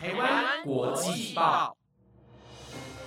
[0.00, 1.76] 台湾国际报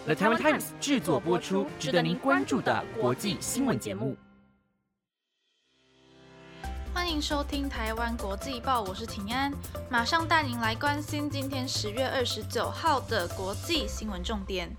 [0.03, 4.17] ，The Taiwan Times 制作播出，值得您关注的国际新闻节目。
[6.93, 9.53] 欢迎收听台湾国际报，我是庭安，
[9.89, 14.69] 马上带您来关心今天十月二十九号的国际新闻重点。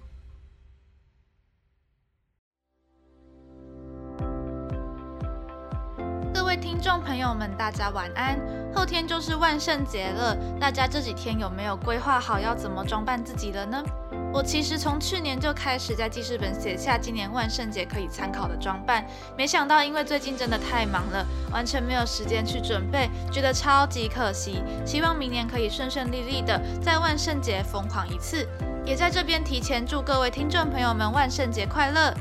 [6.83, 8.37] 众朋友们，大家晚安。
[8.75, 13.81] 后天就是万圣节了，大家这几天有没有规划好要怎么装扮自己了呢？
[14.33, 19.07] 我其实从去年就开始在记事本写下今年万圣节可以参考的装扮，
[19.37, 24.61] 没想到因为最近真的太忙了，完全没有时间去准备，觉得超级可惜。
[24.85, 28.49] 希望明年可以顺顺利利的在万圣节疯狂一次，
[28.85, 32.13] 也在这边提前祝各位听众朋友们万圣节快乐。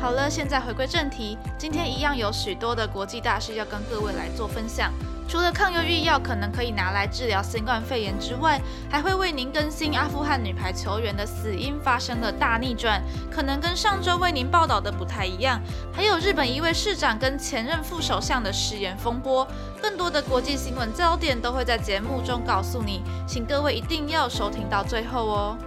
[0.00, 4.92] 好了，现在回归正题，今天一样有许多的国际大事要跟各位来做分享。
[5.28, 8.58] 除了抗忧郁药可能可以拿来治疗新冠肺炎之外，
[8.90, 15.60] 还会为您更新阿富汗女排球员的死因发生了大逆转，可能跟上周为您报道的不太一样。
[15.92, 19.46] 还有日本一位市长跟前任副首相的誓言风波，
[19.82, 25.58] 更多的国际新闻焦点都会在节目中告诉你，请各位一定要收听到最后哦。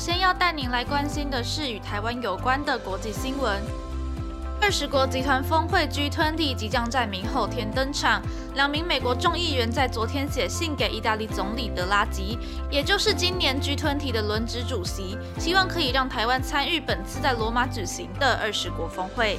[0.00, 3.60] 先要带您来关心的是与台湾有关的国际新闻。
[4.58, 8.22] 二十国集团峰会 G20 即将在明后天登场。
[8.54, 12.38] 两名美国众议员在昨天写信给意大利总理德拉吉，
[12.70, 19.38] 也就是今年 G20 的轮值主席，希望可以让台湾参与本次在罗马举行的二十国峰会。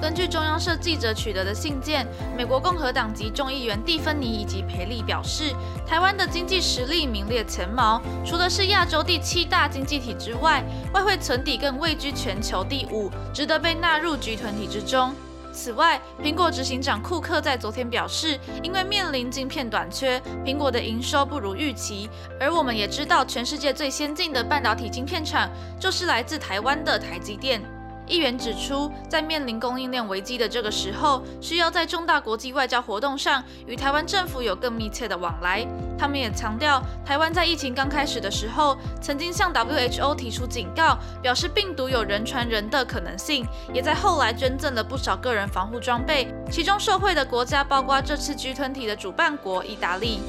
[0.00, 5.54] 根据中央社记者取得的信件，美国共和党籍众议员蒂芬尼以及培利表示，
[5.86, 15.14] 台湾的经济实力名列前茅，除了是亚洲第七大经济体之外，外汇存底更位居全球第五，值得被纳入集团体之中。
[15.52, 22.08] 此外，苹果执行长库克在昨天表示，因为面临晶片短缺，苹果的营收不如预期。
[22.40, 27.60] 而我们也知道，全世界最先进的半导体晶片厂就是来自台湾的台积电。
[28.10, 35.64] 议员指出，在面临供应链危机的这个时候，需要在重大国际外交活动上与台湾政府有更密切的往来。
[35.96, 46.34] 他们也强调，台湾在疫情刚开始的时候，曾经向 WHO 提出警告，表示病毒有人传人的可能性，也在后来捐赠了不少个人防护装备。
[46.50, 50.20] 其中受惠的国家包括这次 G20 的主办国意大利。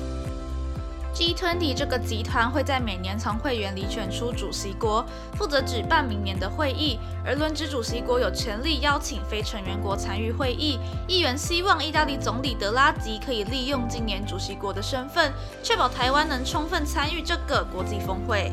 [1.14, 5.06] G20 这个集团会在每年从会员里选出主席国，
[5.36, 6.98] 负责举办明年的会议。
[7.26, 10.80] 而轮值主席国有权利邀请非成员国参与会议。
[11.08, 18.52] 议员希望意大利总理德拉吉可以利用今年主席国的身份，确保台湾能充分参与这个国际峰会。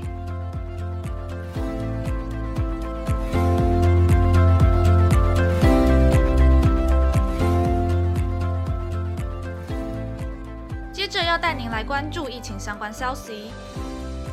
[11.29, 13.51] 要带您来关注疫情相关消息。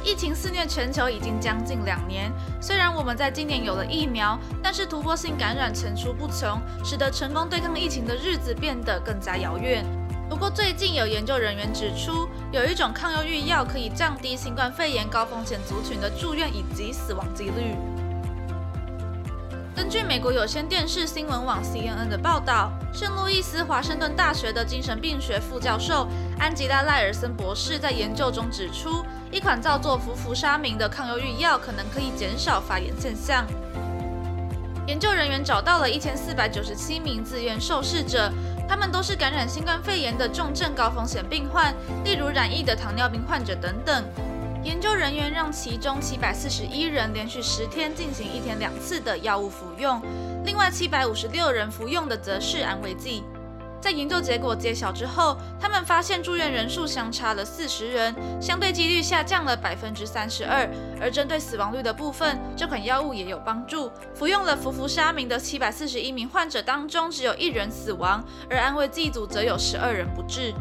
[0.02, 9.84] 疫情肆虐全球已经将近两年，虽然我们在今年有了疫苗，但是突破性感染层出不穷，使得成功对抗疫情的日子变得更加遥远。
[10.30, 17.76] 不过最近有研究人员指出，有一种抗忧郁药可以降低新冠肺炎高风险族群的住院以及死亡几率。
[19.76, 26.08] 根据美国有线电视新闻网 CNN 的报道，圣路易斯华盛顿大学的精神病学副教授
[26.38, 33.46] 安吉拉·赖尔森博士在研究中指出，一款叫做氟伏沙明的抗忧郁药可能可以减少发炎现象。
[34.88, 38.32] 研究人员找到了一千四百九十七名自愿受试者，
[38.68, 41.74] 他们都是感染新冠肺炎的重症高风险病患，
[42.04, 44.04] 例如染疫的糖尿病患者等等。
[44.64, 50.02] 研究人员让其中七百四十一人连续十天进行一天两次的药物服用，
[50.44, 53.24] 另外七百五十六人服用的则是安慰剂。
[53.82, 60.68] 在研究结果揭晓之后，他们发现住院人数相差了四十人，相对几率下降了百分之三十二。
[61.00, 63.92] 而针对死亡率的部分，这款药物也有帮助。
[64.16, 70.52] 服用了氟伏沙明的七百四十一名患者当中，只有一人死亡，而安慰剂组则有十二人不治。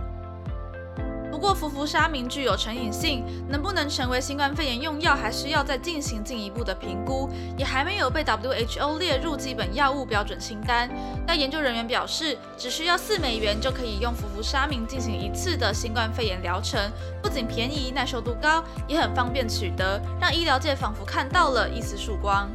[1.44, 10.88] 不过，氟伏沙明具有成瘾性，能不能成为新冠肺炎用药，还需要再进行进一步的评估，也还没有被 WHO 列入基本药物标准清单。
[11.26, 16.81] 但研究人员表示，只需要四美元就可以用氟伏沙明进行一次的新冠肺炎疗程，
[17.23, 22.49] 不仅便宜、耐受度高，也很方便取得，让医疗界仿佛看到了一丝曙光。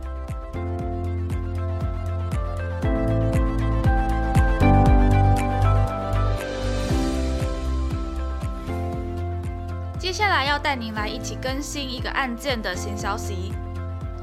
[10.09, 13.53] 接下来要带您来一起更新一个案件的新消息。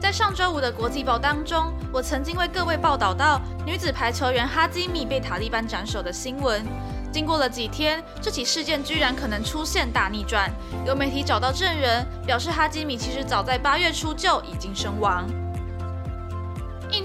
[0.00, 6.66] 在上周五的国际报当中，我曾经为各位报道到女子排球员哈基米被塔利班斩首的新闻。
[7.12, 10.50] 经过了几天，这起事件居然可能出现大逆转。
[10.84, 15.24] 有媒体找到证人，表示哈基米其实早在八月初就已经身亡。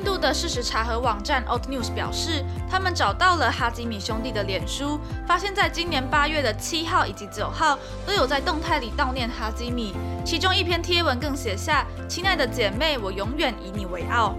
[0.02, 9.94] 印度的事实查核网站 Old News 表示，他们找到了哈基米兄弟的脸书，发现在今年八月的七号以及九号都有在动态里悼念哈基米，
[10.26, 14.34] 其中一篇贴文更写下：“亲爱的姐妹，我永远以你为傲。”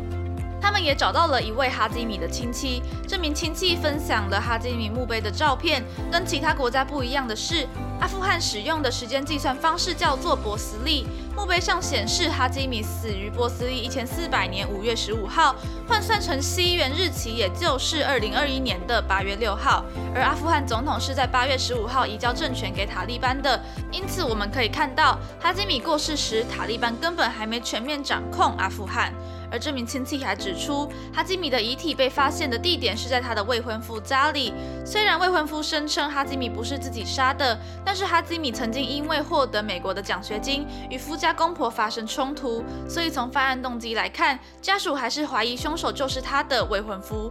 [0.60, 5.84] 他们也找到了一位哈基米的亲戚，这名亲戚分享了哈基米墓碑的照片。
[6.10, 7.68] 跟其他国家不一样的是，
[8.02, 11.06] 阿富汗使用的时间计算方式叫做波斯历，
[11.36, 15.54] 墓碑上显示哈基米死于波斯历一千四百年五月十五号，
[15.86, 19.84] 换算成西元日期也就是二零二一年的八月六号。
[20.12, 23.62] 而阿富汗总统是在八月十五号移交政权给塔利班的，
[23.92, 29.14] 因此我们可以看到，哈基米过世时，塔利班根本还没全面掌控阿富汗。
[29.48, 34.50] 而这名亲戚还指出，哈基米的遗体被发现的地点是在他的未婚夫家里。
[34.82, 47.30] 虽然未婚夫声称哈基米不是自己杀的，但但是哈基米曾经因为获得美国的奖学金，与夫家公婆发生冲突，所以从犯案动机来看，家属还是怀疑凶手就是他的未婚夫。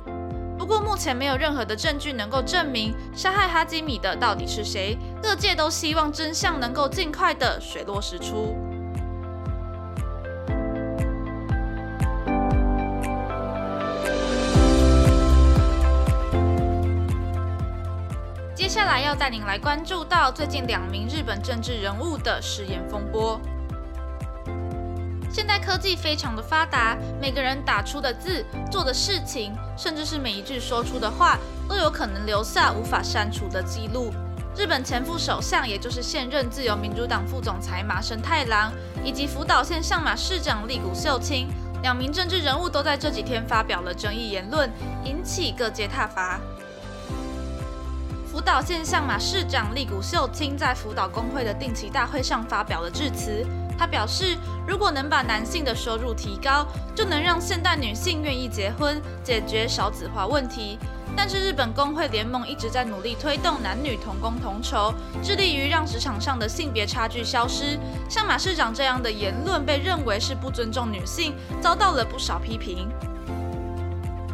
[0.60, 8.56] 不过目前没有任何的证据能够证明杀害哈基米的到底是谁，各界都希望真相能够尽快的水落石出。
[18.72, 23.38] 下来要带您来关注到最近两名日本政治人物的失言风波。
[25.30, 31.38] 现代科技非常的发达，每个人打出的字、做的事情，甚至是每一句说出的话，
[31.68, 34.10] 都有可能留下无法删除的记录。
[34.56, 38.72] 日本前副首相，也就是现任自由民主党副总裁麻生太郎，
[39.04, 41.50] 以及福岛县相马市长立谷秀清，
[41.82, 44.72] 两名政治人物都在这几天发表了争议言论，
[45.04, 46.40] 引起各界挞伐。
[48.32, 53.46] 福岛县相马市长立谷秀清在福岛工会的定期大会上发表了致辞。
[53.78, 60.80] 他表示，如果能把男性的收入提高，就能让现代女性愿意结婚，解决少子化问题。
[61.14, 67.78] 但是日本工会联盟一直在努力推动男女同工同酬，致力于让职场上的性别差距消失。
[68.08, 72.88] 像马市长这样的言论被认为是不尊重女性，遭到了不少批评。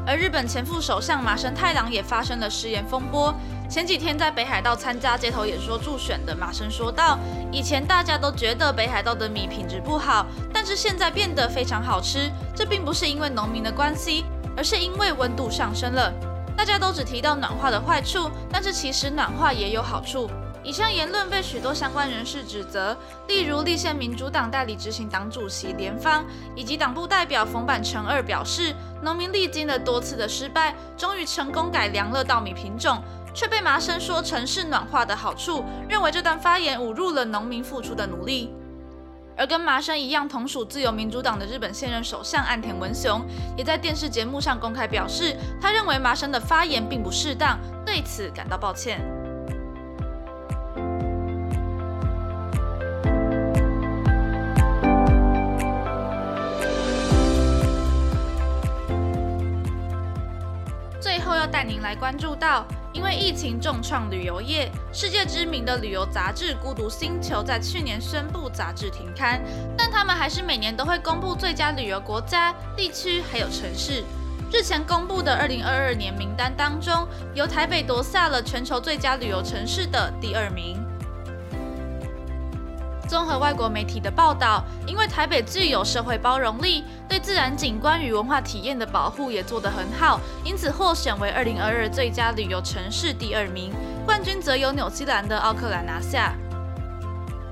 [0.08, 3.36] 而日本前副首相麻生太郎也发生了失言风波。
[3.70, 7.20] 前几天在北海道参加街头演说助选的麻生说道
[7.52, 12.32] ：“以前大家都觉得北海道的米品质不好，但是现在变得非常好吃。
[12.56, 14.24] 这并不是因为农民的关系，
[14.56, 16.10] 而是因为温度上升了。
[16.56, 20.30] 大家都只提到暖化的坏处，但是其实暖化也有好处。”
[20.68, 22.94] 以上言论被许多相关人士指责，
[23.26, 26.26] 例如立宪民主党代理执行党主席连方
[26.58, 33.02] 以及党部代表冯板成二表示，农民历经了多次的失败，终于成功改良了稻米品种，
[33.34, 38.54] 却被麻生说成是暖化的好处，认为这段发言侮辱了农民付出的努力。
[39.38, 43.26] 而跟麻生一样同属自由民主党的日本现任首相岸田文雄，
[43.56, 49.00] 也在电视节目上公开表示，他认为麻生的发言并不适当，对此感到抱歉。
[61.00, 69.42] 最后要带您来关注到，因为疫情重创旅游业，世界知名的旅游杂志《孤独星球》在去年宣布杂志停刊，
[69.78, 74.04] 但他们还是每年都会公布最佳旅游国家、地区还有城市。
[74.52, 80.84] 日前公布的2022年名单当中，由台北夺下了全球最佳旅游城市的第二名。
[83.08, 93.74] 综合外国媒体的报道，因为台北具有社会包容力，对自然景观与文化体验的保护也做得很好，因此获选为二零二二最佳旅游城市第二名，
[94.06, 96.34] 冠军则由纽西兰的奥克兰拿下。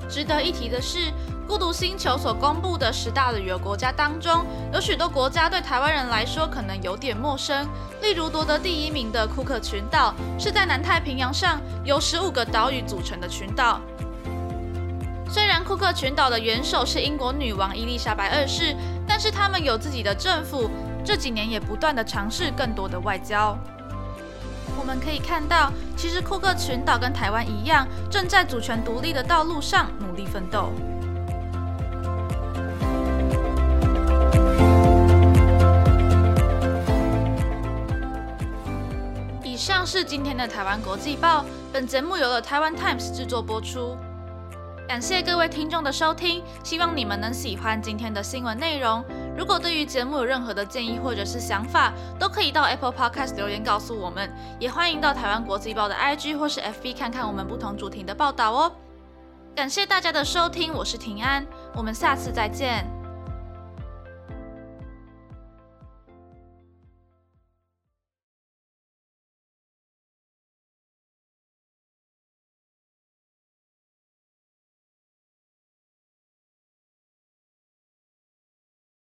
[0.10, 1.12] 值得一提的是，
[1.48, 7.68] 孤独星球所公布的十大旅游国家当中，有许多国家对台湾人来说可能有点陌生，
[8.02, 13.82] 例如夺得第一名的库克群岛，是在南太平洋上由十五个岛屿组成的群岛。
[15.27, 18.75] 虽然库克群岛的元首是英国女王伊丽莎白二世，
[19.08, 20.70] 但是他们有自己的政府，
[21.03, 23.58] 这几年也不断的尝试更多的外交。
[24.77, 30.72] 我们可以看到，其实库克群岛跟台湾一样，正在主权独立的道路上努力奋斗。
[39.44, 43.98] 以上是今天的台湾国际报，本节目由了台湾 Times 制作播出。
[44.88, 49.04] 感谢各位听众的收听，希望你们能喜欢今天的新闻内容。
[49.36, 58.72] 如果对于节目有任何的建议或者是想法，都可以到 Apple Podcast 留言告诉我们，也欢迎到台湾国际报的 IG 或是 FB 看看我们不同主题的报道哦。
[59.56, 62.86] 感谢大家的收听，我是平安，我们下次再见。